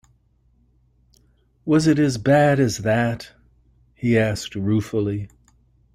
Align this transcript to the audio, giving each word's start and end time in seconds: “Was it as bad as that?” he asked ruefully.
“Was 1.63 1.85
it 1.85 1.99
as 1.99 2.17
bad 2.17 2.59
as 2.59 2.79
that?” 2.79 3.33
he 3.93 4.17
asked 4.17 4.55
ruefully. 4.55 5.29